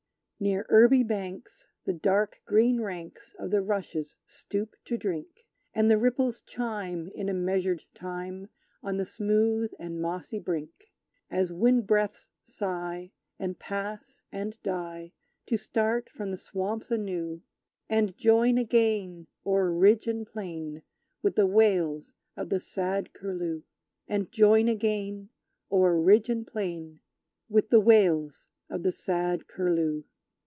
Near 0.43 0.65
herby 0.69 1.03
banks 1.03 1.67
the 1.85 1.93
dark 1.93 2.41
green 2.45 2.81
ranks 2.81 3.35
Of 3.37 3.51
the 3.51 3.61
rushes 3.61 4.17
stoop 4.25 4.75
to 4.85 4.97
drink; 4.97 5.45
And 5.71 5.87
the 5.91 5.99
ripples 5.99 6.41
chime, 6.43 7.09
in 7.13 7.29
a 7.29 7.33
measured 7.35 7.85
time, 7.93 8.49
On 8.81 8.97
the 8.97 9.05
smooth 9.05 9.71
and 9.77 10.01
mossy 10.01 10.39
brink; 10.39 10.91
As 11.29 11.53
wind 11.53 11.85
breaths 11.85 12.31
sigh, 12.41 13.11
and 13.37 13.59
pass, 13.59 14.23
and 14.31 14.57
die, 14.63 15.11
To 15.45 15.57
start 15.59 16.09
from 16.09 16.31
the 16.31 16.37
swamps 16.37 16.89
anew, 16.89 17.43
And 17.87 18.17
join 18.17 18.57
again 18.57 19.27
o'er 19.45 19.71
ridge 19.71 20.07
and 20.07 20.25
plain 20.25 20.81
With 21.21 21.35
the 21.35 21.45
wails 21.45 22.15
of 22.35 22.49
the 22.49 22.59
sad 22.59 23.13
Curlew! 23.13 23.61
And 24.07 24.31
join 24.31 24.67
again 24.69 25.29
O'er 25.71 26.01
ridge 26.01 26.29
and 26.29 26.47
plain 26.47 26.99
With 27.47 27.69
the 27.69 27.79
wails 27.79 28.49
of 28.71 28.81
the 28.81 28.91
sad 28.91 29.45
Curlew! 29.47 30.03